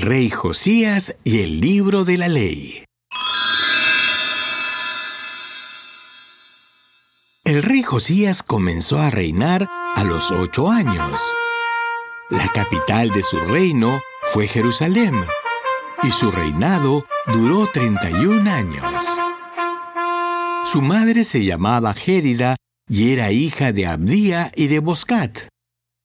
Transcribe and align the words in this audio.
Rey 0.00 0.30
Josías 0.30 1.14
y 1.24 1.42
el 1.42 1.60
libro 1.60 2.04
de 2.04 2.16
la 2.16 2.28
ley. 2.28 2.84
El 7.44 7.62
rey 7.62 7.82
Josías 7.82 8.42
comenzó 8.42 8.98
a 8.98 9.10
reinar 9.10 9.66
a 9.96 10.04
los 10.04 10.30
ocho 10.30 10.70
años. 10.70 11.20
La 12.30 12.48
capital 12.48 13.10
de 13.10 13.22
su 13.22 13.38
reino 13.38 14.00
fue 14.32 14.46
Jerusalén 14.46 15.14
y 16.02 16.10
su 16.10 16.30
reinado 16.30 17.06
duró 17.26 17.66
31 17.66 18.50
años. 18.50 19.04
Su 20.64 20.80
madre 20.80 21.24
se 21.24 21.44
llamaba 21.44 21.92
Gérida 21.92 22.56
y 22.88 23.12
era 23.12 23.32
hija 23.32 23.72
de 23.72 23.86
Abdía 23.86 24.50
y 24.54 24.68
de 24.68 24.78
Boscat. 24.78 25.48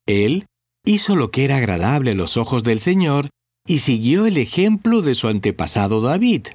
Él 0.05 0.48
hizo 0.84 1.16
lo 1.16 1.32
que 1.32 1.46
era 1.46 1.57
agradable 1.57 2.12
a 2.12 2.16
los 2.16 2.38
ojos 2.38 2.63
del 2.63 2.80
Señor 2.80 3.30
y 3.67 3.79
siguió 3.79 4.26
el 4.26 4.37
ejemplo 4.37 5.01
de 5.01 5.15
su 5.15 5.27
antepasado 5.27 6.01
David. 6.01 6.48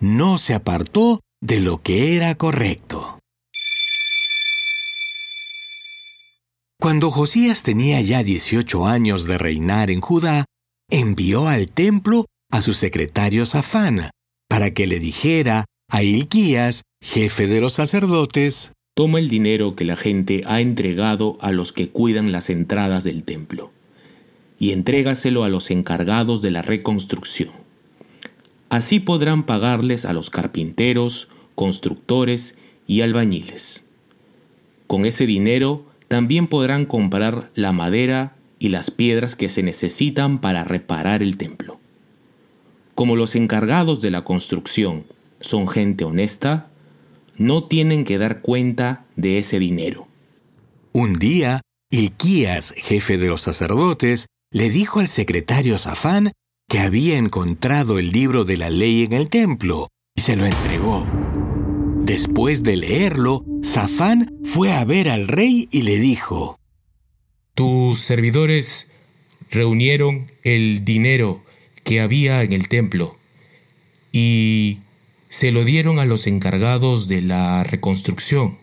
No 0.00 0.38
se 0.38 0.54
apartó 0.54 1.20
de 1.40 1.60
lo 1.60 1.82
que 1.82 2.16
era 2.16 2.34
correcto. 2.34 3.18
Cuando 6.80 7.10
Josías 7.10 7.62
tenía 7.62 8.00
ya 8.00 8.22
18 8.22 8.86
años 8.86 9.24
de 9.24 9.38
reinar 9.38 9.90
en 9.90 10.00
Judá, 10.00 10.44
envió 10.90 11.48
al 11.48 11.70
templo 11.70 12.26
a 12.50 12.60
su 12.60 12.74
secretario 12.74 13.46
Safán 13.46 14.10
para 14.48 14.72
que 14.72 14.86
le 14.86 15.00
dijera 15.00 15.64
a 15.90 16.02
Hilquías, 16.02 16.82
jefe 17.02 17.46
de 17.46 17.60
los 17.60 17.74
sacerdotes, 17.74 18.72
Toma 18.96 19.18
el 19.18 19.28
dinero 19.28 19.74
que 19.74 19.84
la 19.84 19.96
gente 19.96 20.42
ha 20.46 20.60
entregado 20.60 21.36
a 21.40 21.50
los 21.50 21.72
que 21.72 21.88
cuidan 21.88 22.30
las 22.30 22.48
entradas 22.48 23.02
del 23.02 23.24
templo 23.24 23.73
y 24.64 24.72
entrégaselo 24.72 25.44
a 25.44 25.50
los 25.50 25.70
encargados 25.70 26.40
de 26.40 26.50
la 26.50 26.62
reconstrucción. 26.62 27.50
Así 28.70 28.98
podrán 28.98 29.44
pagarles 29.44 30.06
a 30.06 30.14
los 30.14 30.30
carpinteros, 30.30 31.28
constructores 31.54 32.56
y 32.86 33.02
albañiles. 33.02 33.84
Con 34.86 35.04
ese 35.04 35.26
dinero 35.26 35.84
también 36.08 36.46
podrán 36.46 36.86
comprar 36.86 37.50
la 37.54 37.72
madera 37.72 38.36
y 38.58 38.70
las 38.70 38.90
piedras 38.90 39.36
que 39.36 39.50
se 39.50 39.62
necesitan 39.62 40.40
para 40.40 40.64
reparar 40.64 41.22
el 41.22 41.36
templo. 41.36 41.78
Como 42.94 43.16
los 43.16 43.34
encargados 43.34 44.00
de 44.00 44.12
la 44.12 44.24
construcción 44.24 45.04
son 45.40 45.68
gente 45.68 46.04
honesta, 46.04 46.70
no 47.36 47.64
tienen 47.64 48.04
que 48.04 48.16
dar 48.16 48.40
cuenta 48.40 49.04
de 49.14 49.36
ese 49.36 49.58
dinero. 49.58 50.08
Un 50.94 51.12
día, 51.16 51.60
Ilquías, 51.90 52.72
jefe 52.78 53.18
de 53.18 53.28
los 53.28 53.42
sacerdotes, 53.42 54.24
le 54.54 54.70
dijo 54.70 55.00
al 55.00 55.08
secretario 55.08 55.78
Safán 55.78 56.30
que 56.68 56.78
había 56.78 57.18
encontrado 57.18 57.98
el 57.98 58.12
libro 58.12 58.44
de 58.44 58.56
la 58.56 58.70
ley 58.70 59.02
en 59.02 59.12
el 59.12 59.28
templo 59.28 59.88
y 60.14 60.20
se 60.20 60.36
lo 60.36 60.46
entregó. 60.46 61.08
Después 62.04 62.62
de 62.62 62.76
leerlo, 62.76 63.44
Safán 63.64 64.32
fue 64.44 64.72
a 64.72 64.84
ver 64.84 65.10
al 65.10 65.26
rey 65.26 65.68
y 65.72 65.82
le 65.82 65.98
dijo, 65.98 66.60
Tus 67.56 67.98
servidores 67.98 68.92
reunieron 69.50 70.30
el 70.44 70.84
dinero 70.84 71.42
que 71.82 72.00
había 72.00 72.44
en 72.44 72.52
el 72.52 72.68
templo 72.68 73.16
y 74.12 74.78
se 75.28 75.50
lo 75.50 75.64
dieron 75.64 75.98
a 75.98 76.04
los 76.04 76.28
encargados 76.28 77.08
de 77.08 77.22
la 77.22 77.64
reconstrucción. 77.64 78.56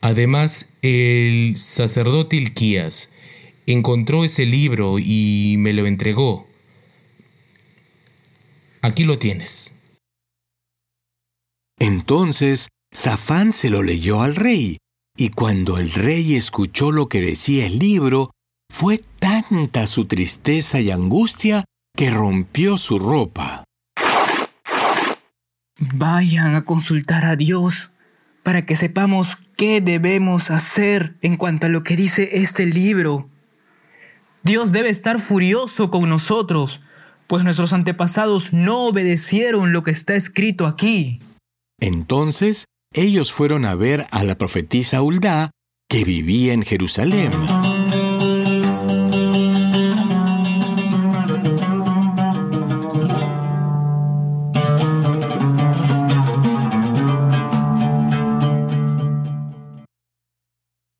Además, 0.00 0.68
el 0.80 1.56
sacerdote 1.56 2.36
Ilquías 2.36 3.10
encontró 3.72 4.24
ese 4.24 4.46
libro 4.46 4.98
y 4.98 5.56
me 5.58 5.72
lo 5.72 5.86
entregó. 5.86 6.46
Aquí 8.82 9.04
lo 9.04 9.18
tienes. 9.18 9.74
Entonces, 11.78 12.68
Safán 12.92 13.52
se 13.52 13.70
lo 13.70 13.82
leyó 13.82 14.22
al 14.22 14.36
rey, 14.36 14.78
y 15.16 15.30
cuando 15.30 15.78
el 15.78 15.92
rey 15.92 16.34
escuchó 16.34 16.90
lo 16.90 17.08
que 17.08 17.20
decía 17.20 17.66
el 17.66 17.78
libro, 17.78 18.30
fue 18.72 19.00
tanta 19.18 19.86
su 19.86 20.06
tristeza 20.06 20.80
y 20.80 20.90
angustia 20.90 21.64
que 21.96 22.10
rompió 22.10 22.78
su 22.78 22.98
ropa. 22.98 23.64
Vayan 25.80 26.54
a 26.54 26.64
consultar 26.64 27.24
a 27.24 27.36
Dios 27.36 27.92
para 28.42 28.64
que 28.64 28.76
sepamos 28.76 29.36
qué 29.56 29.80
debemos 29.80 30.50
hacer 30.50 31.16
en 31.22 31.36
cuanto 31.36 31.66
a 31.66 31.70
lo 31.70 31.82
que 31.82 31.96
dice 31.96 32.30
este 32.32 32.66
libro. 32.66 33.28
Dios 34.42 34.72
debe 34.72 34.90
estar 34.90 35.18
furioso 35.18 35.90
con 35.90 36.08
nosotros, 36.08 36.80
pues 37.26 37.44
nuestros 37.44 37.72
antepasados 37.72 38.52
no 38.52 38.86
obedecieron 38.86 39.72
lo 39.72 39.82
que 39.82 39.90
está 39.90 40.14
escrito 40.14 40.66
aquí. 40.66 41.20
Entonces 41.80 42.64
ellos 42.92 43.32
fueron 43.32 43.64
a 43.64 43.74
ver 43.74 44.06
a 44.10 44.24
la 44.24 44.38
profetisa 44.38 45.02
Uldá, 45.02 45.50
que 45.88 46.04
vivía 46.04 46.52
en 46.52 46.62
Jerusalén. 46.62 47.32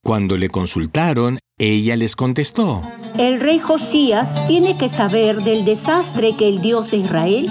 Cuando 0.03 0.39
le 0.39 0.49
consultaron, 0.49 1.39
ella 1.59 1.97
les 1.97 2.15
contestó, 2.15 2.83
El 3.17 3.41
rey 3.41 3.59
Josías 3.59 4.47
tiene 4.47 4.77
que 4.77 4.89
saber 4.89 5.43
del 5.43 5.65
desastre 5.65 6.37
que 6.37 6.49
el 6.49 6.61
Dios 6.61 6.93
de 6.93 6.99
Israel 6.99 7.49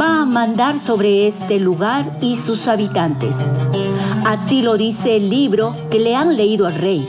va 0.00 0.22
a 0.22 0.24
mandar 0.24 0.78
sobre 0.80 1.28
este 1.28 1.60
lugar 1.60 2.18
y 2.20 2.34
sus 2.34 2.66
habitantes. 2.66 3.36
Así 4.26 4.62
lo 4.62 4.76
dice 4.76 5.16
el 5.16 5.30
libro 5.30 5.76
que 5.88 6.00
le 6.00 6.16
han 6.16 6.36
leído 6.36 6.66
al 6.66 6.74
rey. 6.74 7.06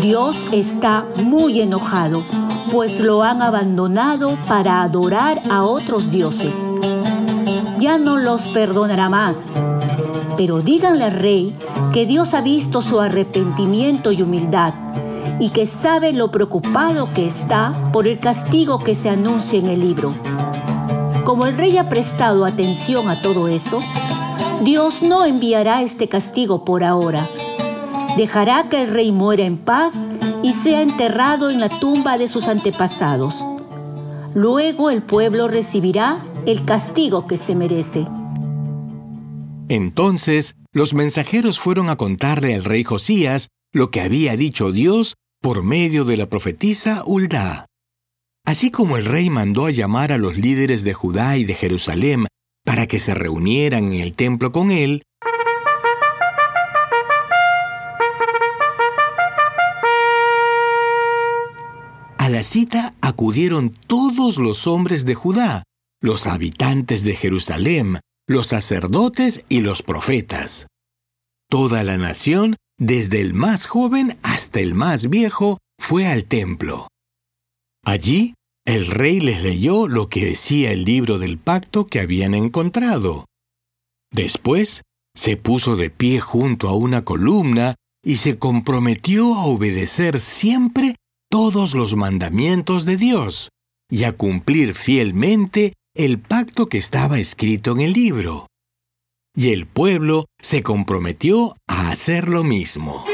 Dios 0.00 0.34
está 0.50 1.06
muy 1.22 1.60
enojado, 1.60 2.24
pues 2.72 2.98
lo 3.00 3.22
han 3.22 3.42
abandonado 3.42 4.38
para 4.48 4.82
adorar 4.82 5.42
a 5.50 5.62
otros 5.64 6.10
dioses. 6.10 6.54
Ya 7.78 7.98
no 7.98 8.16
los 8.16 8.48
perdonará 8.48 9.10
más. 9.10 9.52
Pero 10.38 10.62
díganle 10.62 11.04
al 11.04 11.12
rey 11.12 11.54
que 11.92 12.06
Dios 12.06 12.32
ha 12.32 12.40
visto 12.40 12.80
su 12.80 12.98
arrepentimiento 12.98 14.10
y 14.10 14.22
humildad 14.22 14.72
y 15.40 15.50
que 15.50 15.66
sabe 15.66 16.12
lo 16.12 16.30
preocupado 16.30 17.12
que 17.12 17.26
está 17.26 17.90
por 17.92 18.06
el 18.06 18.18
castigo 18.18 18.78
que 18.78 18.94
se 18.94 19.10
anuncia 19.10 19.58
en 19.58 19.66
el 19.66 19.80
libro. 19.80 20.14
Como 21.24 21.46
el 21.46 21.56
rey 21.56 21.76
ha 21.78 21.88
prestado 21.88 22.44
atención 22.44 23.08
a 23.08 23.22
todo 23.22 23.48
eso, 23.48 23.80
Dios 24.62 25.02
no 25.02 25.24
enviará 25.24 25.82
este 25.82 26.08
castigo 26.08 26.64
por 26.64 26.84
ahora. 26.84 27.28
Dejará 28.16 28.68
que 28.68 28.82
el 28.82 28.88
rey 28.88 29.10
muera 29.10 29.44
en 29.44 29.58
paz 29.58 30.08
y 30.42 30.52
sea 30.52 30.82
enterrado 30.82 31.50
en 31.50 31.60
la 31.60 31.68
tumba 31.68 32.18
de 32.18 32.28
sus 32.28 32.46
antepasados. 32.46 33.44
Luego 34.34 34.90
el 34.90 35.02
pueblo 35.02 35.48
recibirá 35.48 36.24
el 36.46 36.64
castigo 36.64 37.26
que 37.26 37.36
se 37.36 37.54
merece. 37.54 38.06
Entonces 39.68 40.56
los 40.72 40.92
mensajeros 40.92 41.58
fueron 41.58 41.88
a 41.88 41.96
contarle 41.96 42.54
al 42.54 42.64
rey 42.64 42.84
Josías 42.84 43.48
lo 43.72 43.90
que 43.90 44.00
había 44.00 44.36
dicho 44.36 44.70
Dios 44.70 45.16
por 45.44 45.62
medio 45.62 46.04
de 46.06 46.16
la 46.16 46.30
profetisa 46.30 47.02
Uldá. 47.04 47.66
Así 48.46 48.70
como 48.70 48.96
el 48.96 49.04
rey 49.04 49.28
mandó 49.28 49.66
a 49.66 49.70
llamar 49.70 50.10
a 50.10 50.16
los 50.16 50.38
líderes 50.38 50.84
de 50.84 50.94
Judá 50.94 51.36
y 51.36 51.44
de 51.44 51.52
Jerusalén 51.52 52.26
para 52.64 52.86
que 52.86 52.98
se 52.98 53.14
reunieran 53.14 53.92
en 53.92 54.00
el 54.00 54.16
templo 54.16 54.52
con 54.52 54.70
él, 54.70 55.02
a 62.16 62.28
la 62.30 62.42
cita 62.42 62.94
acudieron 63.02 63.68
todos 63.68 64.38
los 64.38 64.66
hombres 64.66 65.04
de 65.04 65.14
Judá, 65.14 65.64
los 66.00 66.26
habitantes 66.26 67.04
de 67.04 67.16
Jerusalén, 67.16 68.00
los 68.26 68.46
sacerdotes 68.46 69.44
y 69.50 69.60
los 69.60 69.82
profetas. 69.82 70.68
Toda 71.50 71.84
la 71.84 71.98
nación 71.98 72.56
desde 72.86 73.22
el 73.22 73.32
más 73.32 73.66
joven 73.66 74.18
hasta 74.22 74.60
el 74.60 74.74
más 74.74 75.08
viejo, 75.08 75.58
fue 75.78 76.06
al 76.06 76.24
templo. 76.24 76.88
Allí, 77.82 78.34
el 78.66 78.86
rey 78.86 79.20
les 79.20 79.42
leyó 79.42 79.88
lo 79.88 80.08
que 80.08 80.26
decía 80.26 80.70
el 80.70 80.84
libro 80.84 81.18
del 81.18 81.38
pacto 81.38 81.86
que 81.86 82.00
habían 82.00 82.34
encontrado. 82.34 83.24
Después, 84.12 84.82
se 85.16 85.36
puso 85.38 85.76
de 85.76 85.88
pie 85.88 86.20
junto 86.20 86.68
a 86.68 86.74
una 86.74 87.04
columna 87.04 87.74
y 88.04 88.16
se 88.16 88.38
comprometió 88.38 89.34
a 89.34 89.46
obedecer 89.46 90.20
siempre 90.20 90.96
todos 91.30 91.74
los 91.74 91.96
mandamientos 91.96 92.84
de 92.84 92.98
Dios 92.98 93.48
y 93.90 94.04
a 94.04 94.12
cumplir 94.12 94.74
fielmente 94.74 95.72
el 95.96 96.18
pacto 96.18 96.66
que 96.66 96.78
estaba 96.78 97.18
escrito 97.18 97.72
en 97.72 97.80
el 97.80 97.92
libro. 97.92 98.46
Y 99.36 99.52
el 99.52 99.66
pueblo 99.66 100.26
se 100.40 100.62
comprometió 100.62 101.56
a 101.66 101.90
hacer 101.90 102.28
lo 102.28 102.44
mismo. 102.44 103.04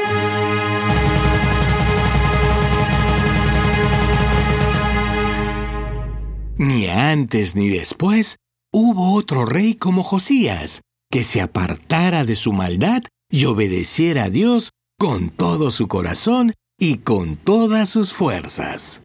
Ni 6.57 6.87
antes 6.87 7.55
ni 7.55 7.69
después 7.69 8.37
hubo 8.71 9.15
otro 9.15 9.45
rey 9.45 9.73
como 9.73 10.03
Josías, 10.03 10.81
que 11.09 11.23
se 11.23 11.41
apartara 11.41 12.23
de 12.23 12.35
su 12.35 12.53
maldad 12.53 13.01
y 13.31 13.45
obedeciera 13.45 14.25
a 14.25 14.29
Dios 14.29 14.69
con 14.99 15.29
todo 15.29 15.71
su 15.71 15.87
corazón 15.87 16.53
y 16.77 16.97
con 16.97 17.35
todas 17.35 17.89
sus 17.89 18.13
fuerzas. 18.13 19.01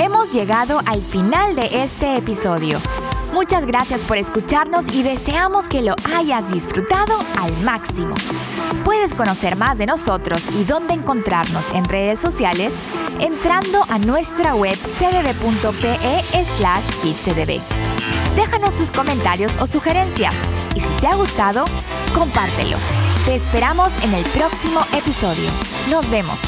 Hemos 0.00 0.32
llegado 0.32 0.80
al 0.84 1.00
final 1.00 1.54
de 1.54 1.84
este 1.84 2.16
episodio. 2.16 2.80
Muchas 3.36 3.66
gracias 3.66 4.00
por 4.00 4.16
escucharnos 4.16 4.86
y 4.94 5.02
deseamos 5.02 5.68
que 5.68 5.82
lo 5.82 5.94
hayas 6.16 6.50
disfrutado 6.50 7.18
al 7.38 7.54
máximo. 7.58 8.14
Puedes 8.82 9.12
conocer 9.12 9.56
más 9.56 9.76
de 9.76 9.84
nosotros 9.84 10.40
y 10.58 10.64
dónde 10.64 10.94
encontrarnos 10.94 11.62
en 11.74 11.84
redes 11.84 12.18
sociales 12.18 12.72
entrando 13.20 13.84
a 13.90 13.98
nuestra 13.98 14.54
web 14.54 14.74
cdb.pe 14.74 15.98
slash 16.56 16.88
kidscdb. 17.02 17.60
Déjanos 18.36 18.74
tus 18.76 18.90
comentarios 18.90 19.54
o 19.60 19.66
sugerencias 19.66 20.32
y 20.74 20.80
si 20.80 20.88
te 20.94 21.06
ha 21.06 21.14
gustado, 21.14 21.66
compártelo. 22.14 22.78
Te 23.26 23.34
esperamos 23.34 23.92
en 24.02 24.14
el 24.14 24.24
próximo 24.30 24.80
episodio. 24.94 25.50
Nos 25.90 26.08
vemos. 26.08 26.38